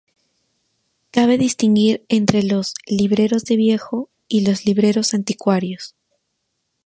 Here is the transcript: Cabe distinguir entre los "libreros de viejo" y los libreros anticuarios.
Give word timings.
Cabe 1.11 1.37
distinguir 1.37 2.03
entre 2.09 2.41
los 2.41 2.73
"libreros 2.87 3.43
de 3.45 3.55
viejo" 3.55 4.09
y 4.27 4.43
los 4.49 4.65
libreros 4.65 5.13
anticuarios. 5.13 5.95